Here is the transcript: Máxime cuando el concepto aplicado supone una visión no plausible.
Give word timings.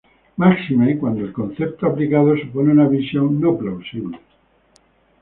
Máxime 0.41 0.97
cuando 0.97 1.19
el 1.25 1.31
concepto 1.31 1.85
aplicado 1.85 2.35
supone 2.35 2.71
una 2.71 2.87
visión 2.87 3.39
no 3.39 3.55
plausible. 3.55 4.19